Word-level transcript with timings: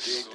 this. 0.00 0.29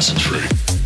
That, 0.00 0.81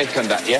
yeah? 0.00 0.28
That, 0.28 0.48
yeah? 0.48 0.59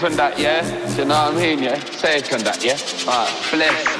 On 0.00 0.12
that, 0.12 0.38
yeah? 0.38 0.62
Do 0.94 1.02
you 1.02 1.04
know 1.08 1.14
what 1.26 1.34
I 1.34 1.36
mean, 1.36 1.58
yeah? 1.60 1.74
On 2.32 2.38
that, 2.44 2.62
yeah? 2.62 2.78
Alright, 3.04 3.50
bless 3.50 3.97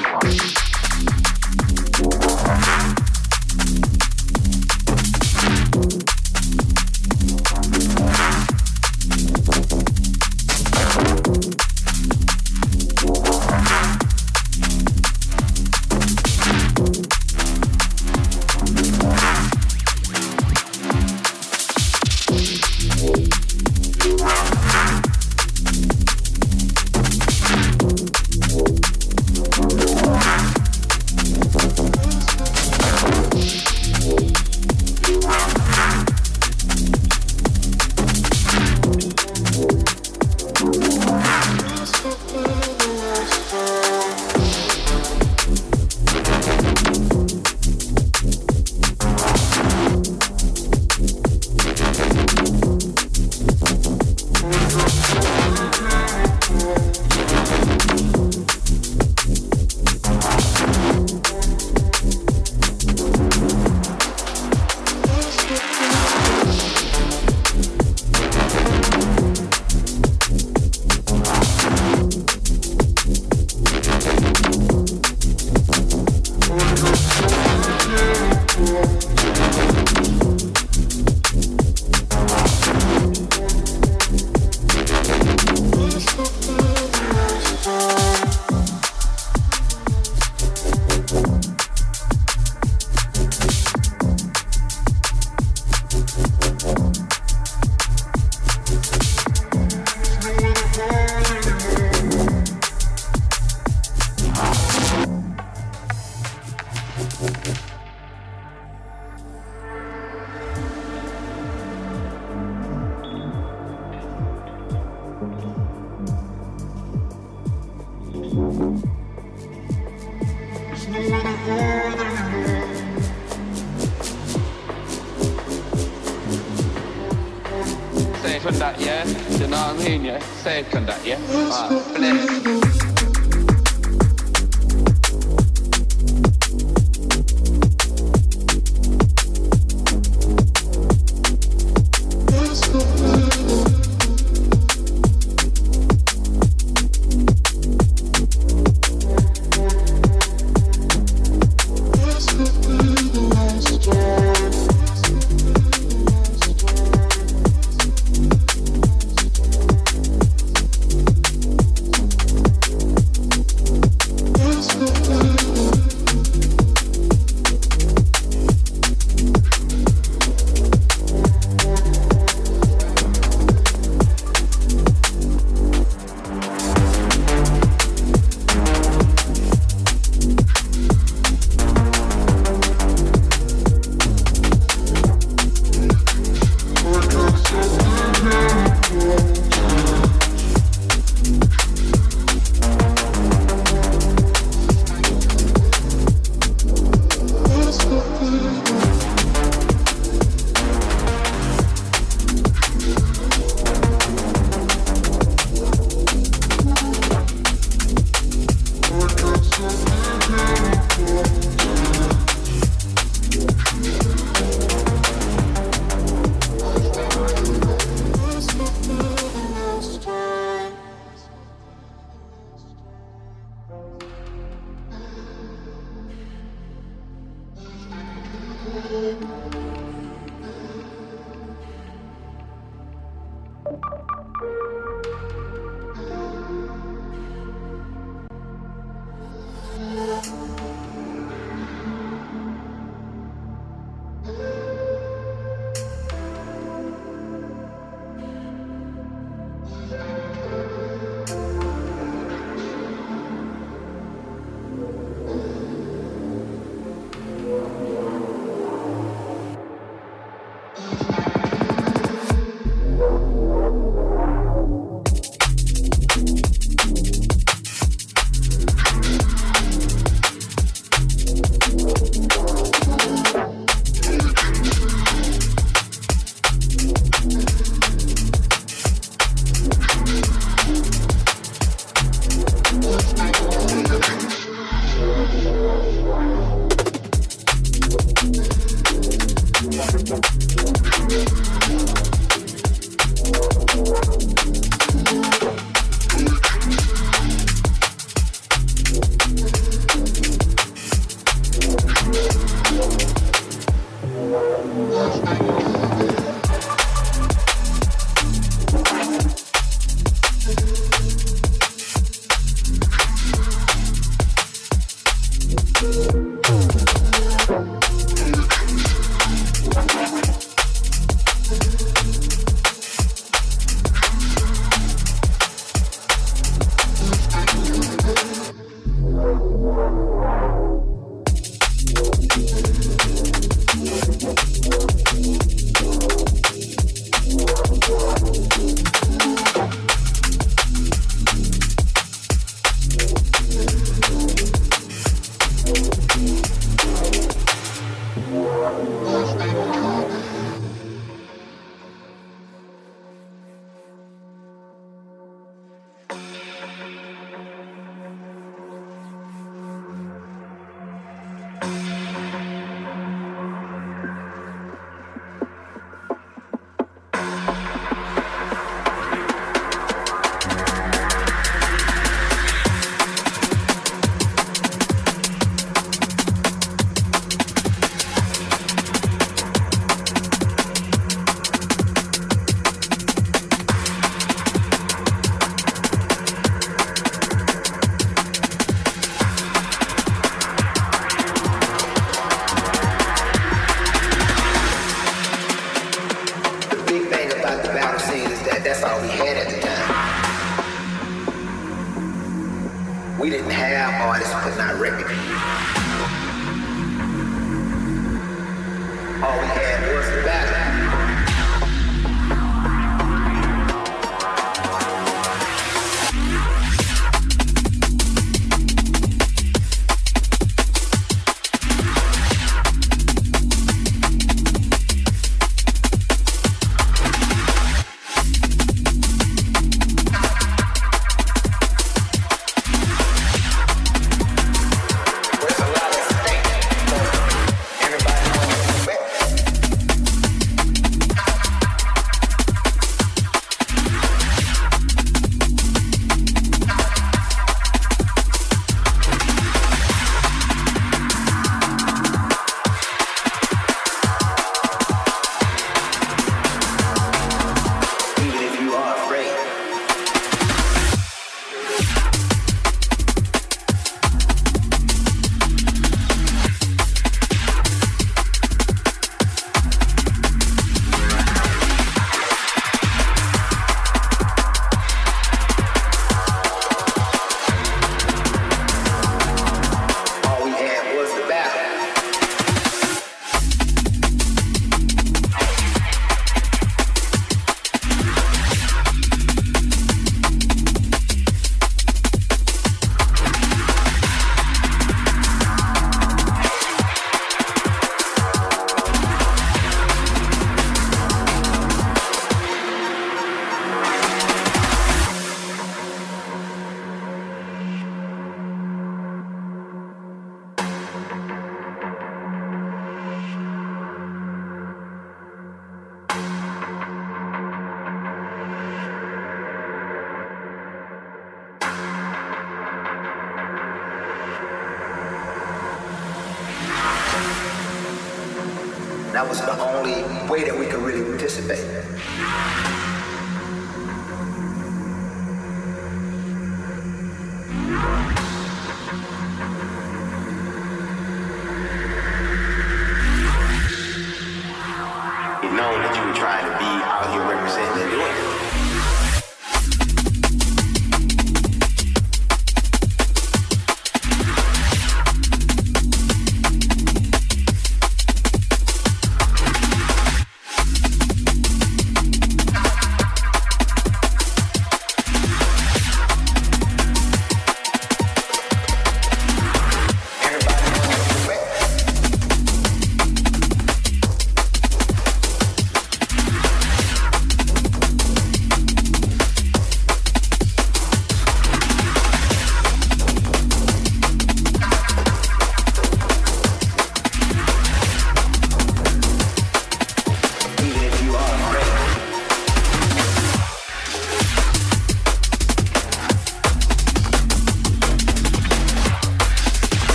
trying 546.15 546.45
to 546.45 546.57
be 546.57 546.65
out 546.65 547.11
here 547.11 547.21
representing 547.21 547.83
and 547.83 547.91
doing. 547.91 548.48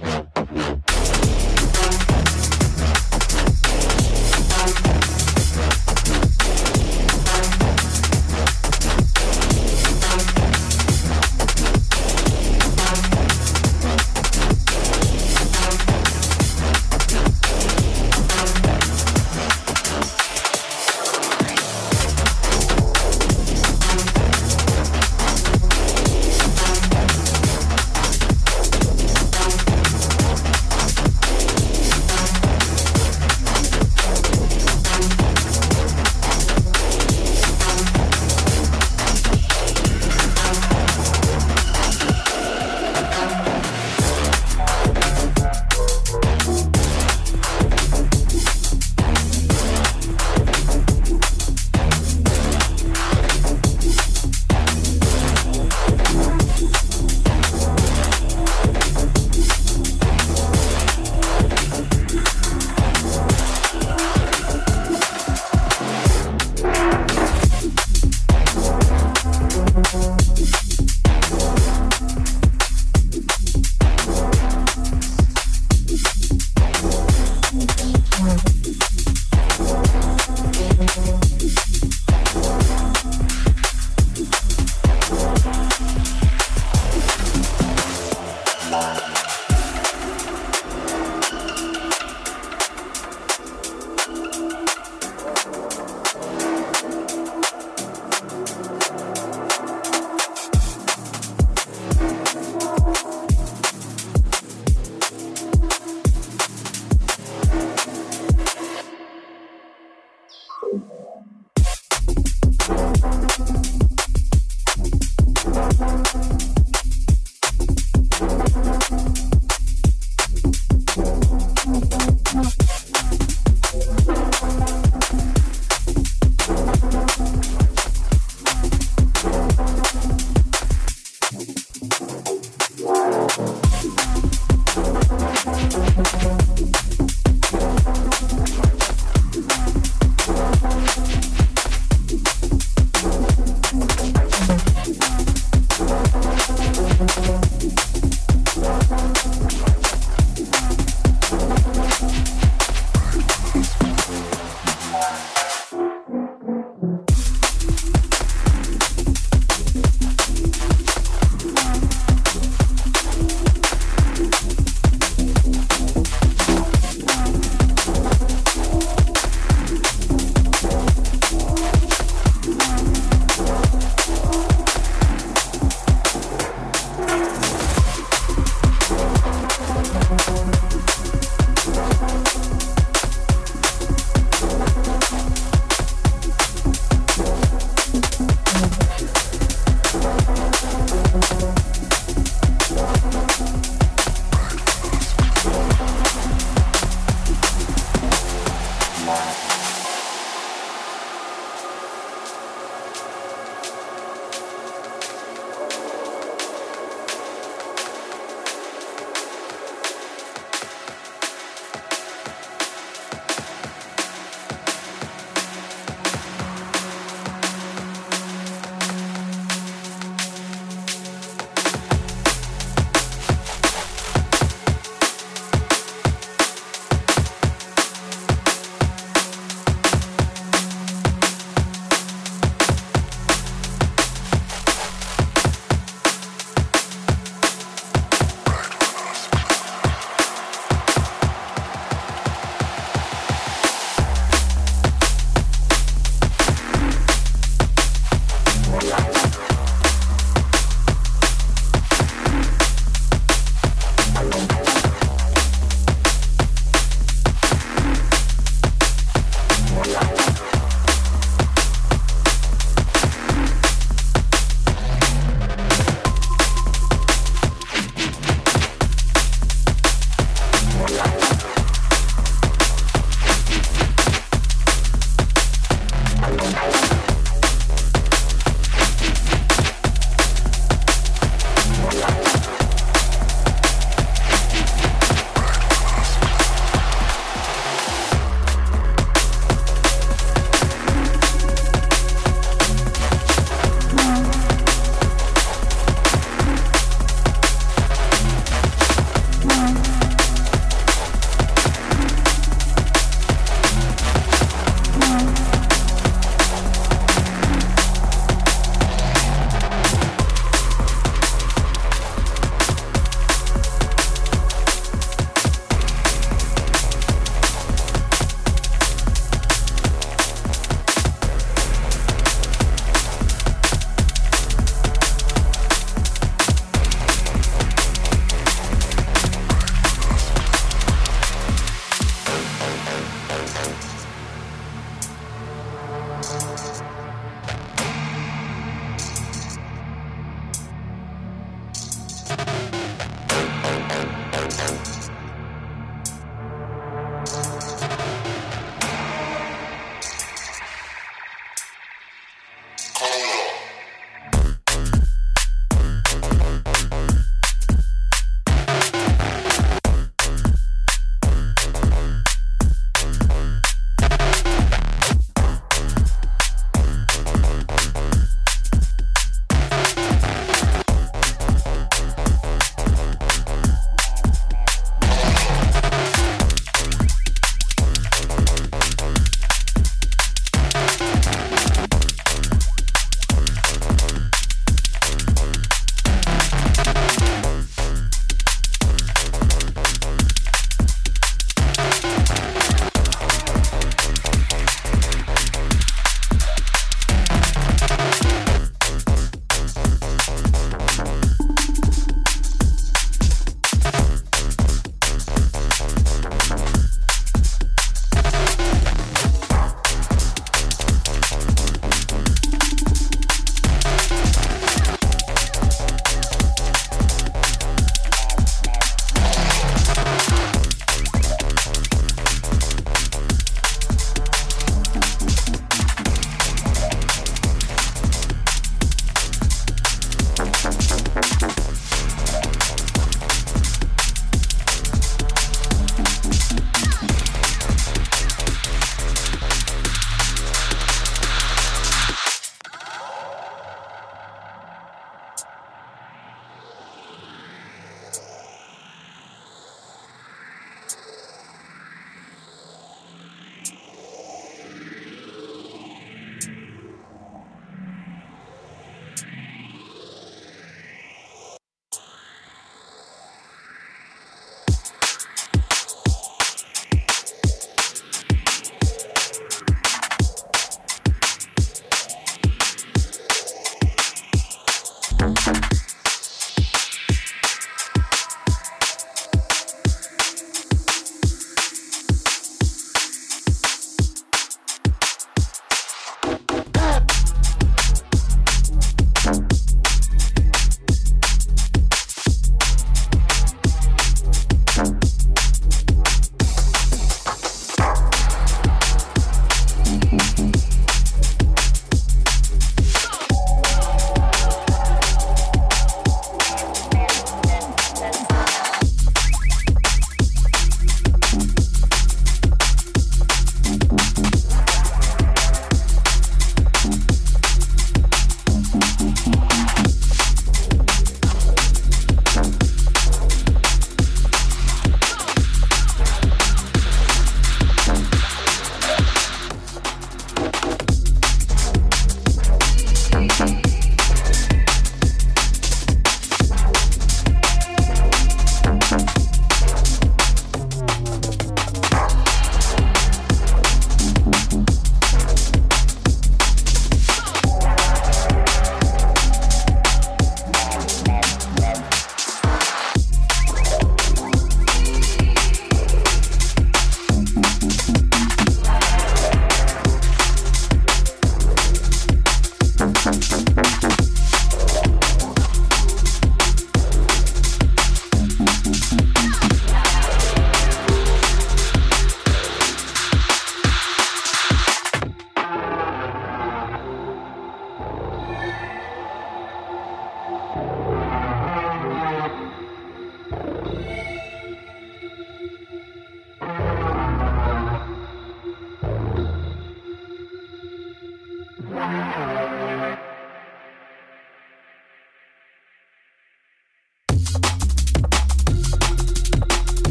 Yeah. 0.00 0.31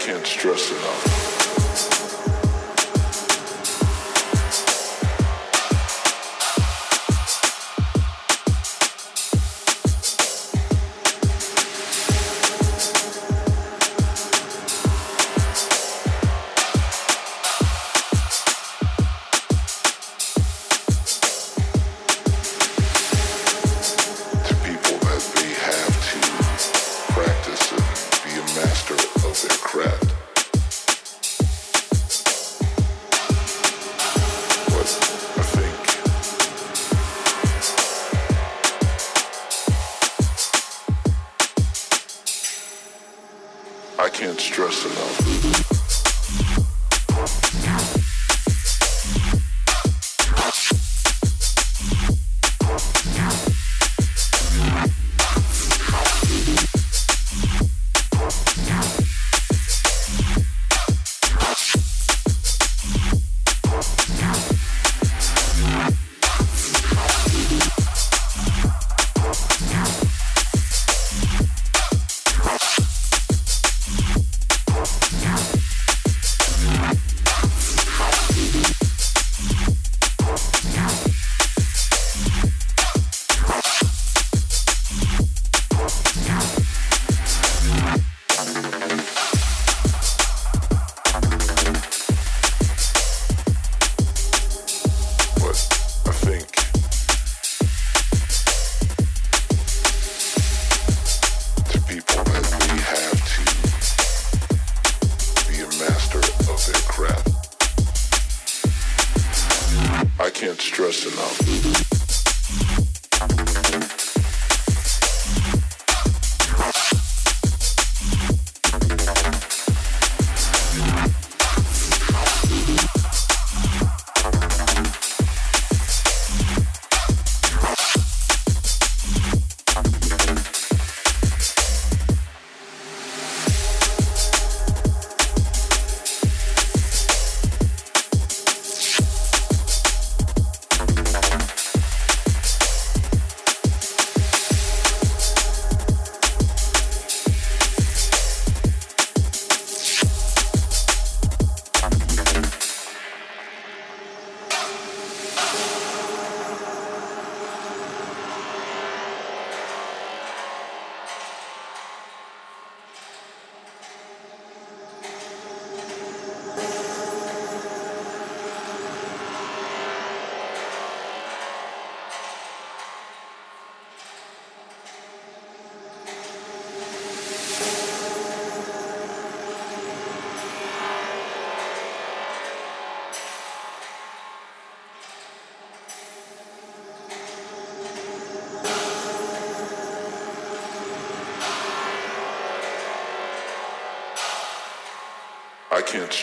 can't 0.00 0.26
stress 0.26 0.70
enough. 0.70 1.29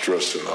Can't 0.08 0.24
stress 0.24 0.47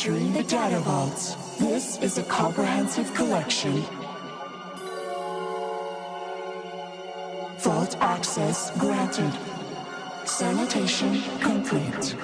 entering 0.00 0.32
the 0.32 0.42
data 0.44 0.80
vaults. 0.80 1.34
This 1.58 1.98
is 1.98 2.16
a 2.16 2.22
comprehensive 2.22 3.12
collection. 3.12 3.84
Vault 7.58 7.98
access 8.00 8.70
granted. 8.78 9.30
Sanitation 10.24 11.20
complete. 11.40 12.16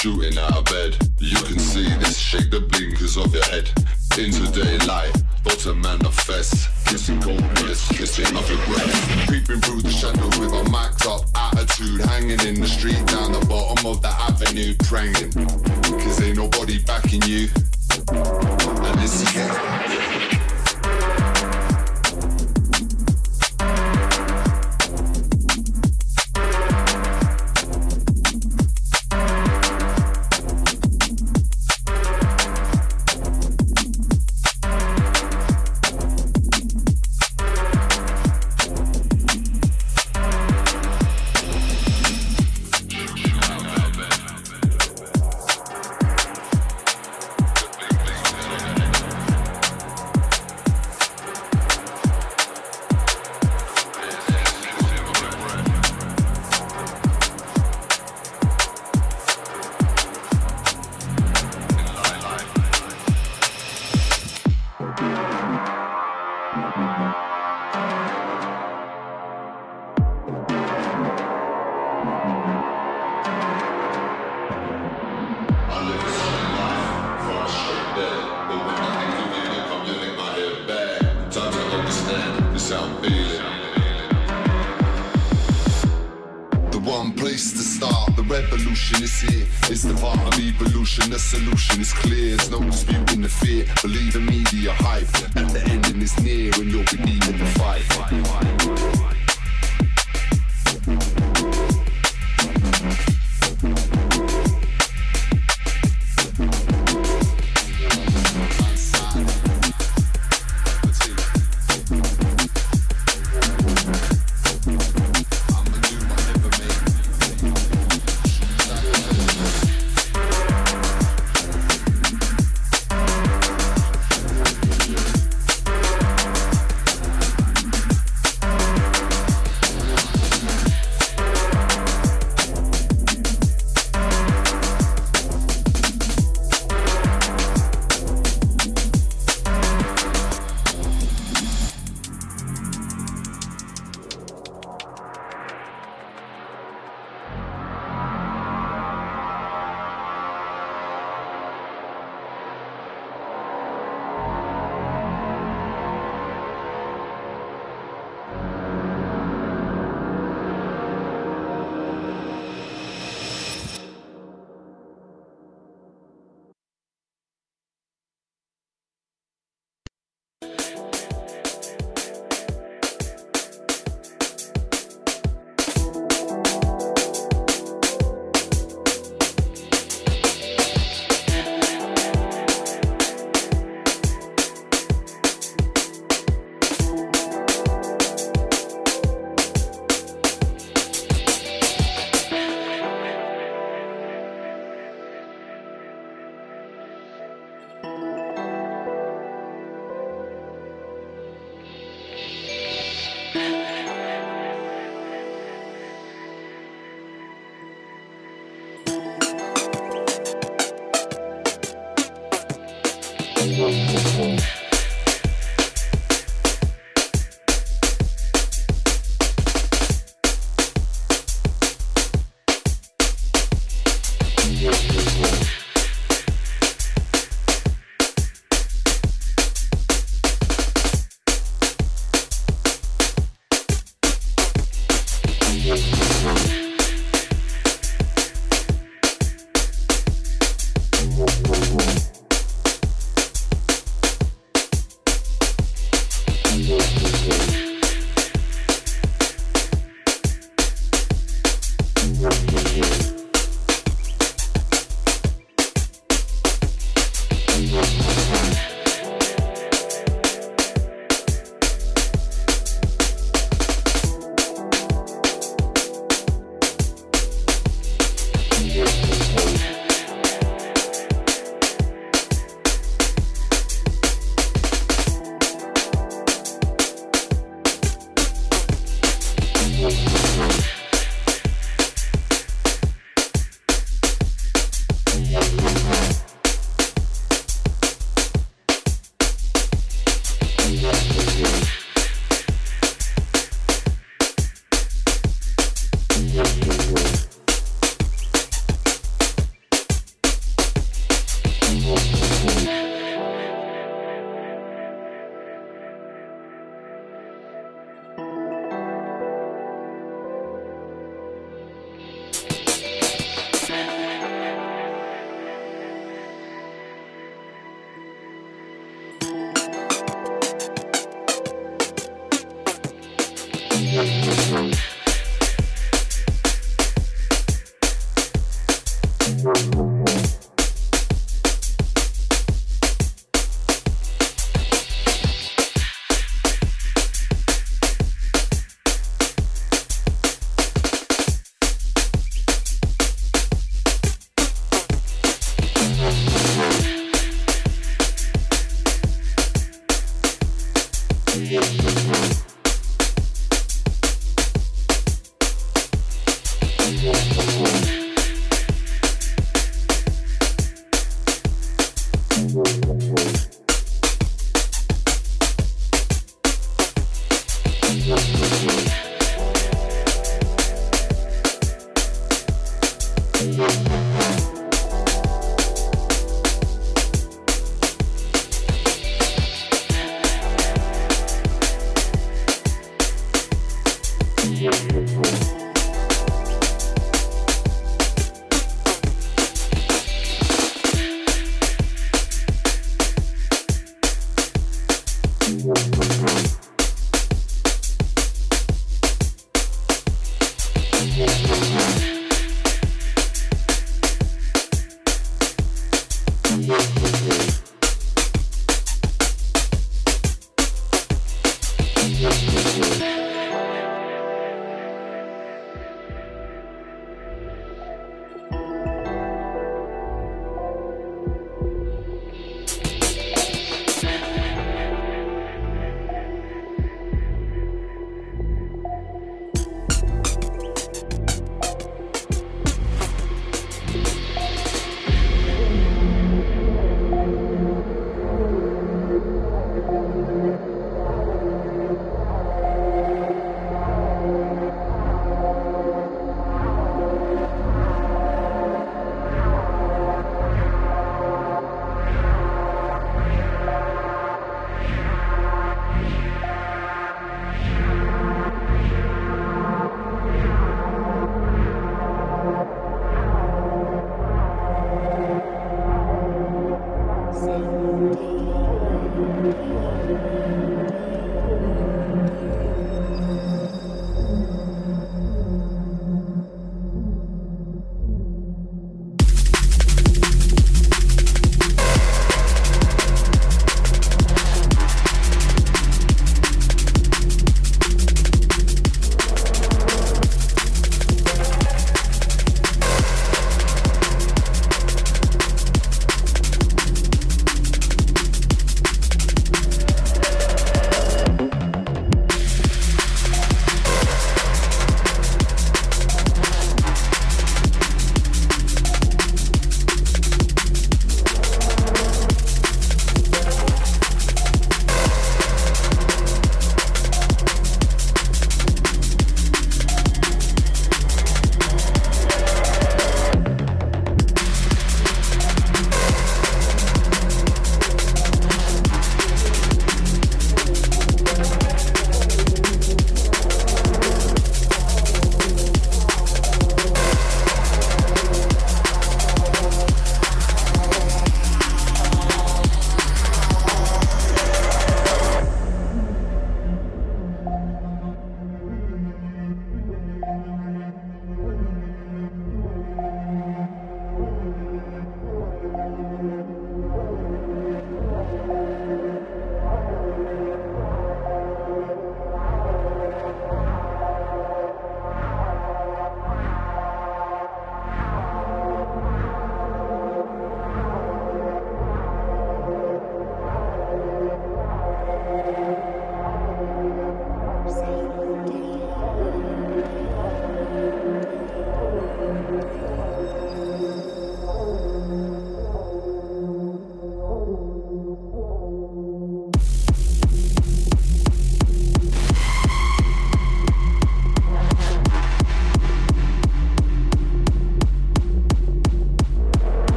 Shooting 0.00 0.38
out 0.38 0.56
of 0.56 0.64
bed, 0.64 0.96
you 1.18 1.36
can 1.36 1.58
see 1.58 1.84
this, 1.96 2.16
shake 2.16 2.50
the 2.50 2.60
blinkers 2.60 3.18
of 3.18 3.34
your 3.34 3.44
head. 3.44 3.68
Into 4.16 4.50
daylight, 4.50 5.12
bottom 5.44 5.82
manifest, 5.82 6.86
kissing 6.86 7.20
cold 7.20 7.44
bliss, 7.56 7.86
kissing 7.88 8.34
of 8.34 8.48
your 8.48 8.64
breath. 8.64 9.26
Creeping 9.28 9.60
through 9.60 9.82
the 9.82 9.90
shadows 9.90 10.38
with 10.38 10.52
a 10.54 10.70
max 10.70 11.06
up 11.06 11.24
attitude, 11.36 12.00
hanging 12.00 12.40
in 12.48 12.60
the 12.62 12.66
street 12.66 13.04
down 13.08 13.32
the 13.32 13.44
bottom 13.46 13.84
of 13.84 14.00
the 14.00 14.08
avenue, 14.08 14.74
pranging. 14.84 15.32
Cause 16.00 16.22
ain't 16.22 16.38
nobody 16.38 16.82
backing 16.82 17.22
you. 17.26 17.48
And 18.08 19.00
this 19.00 19.20
is 19.20 19.28
it. 19.36 20.29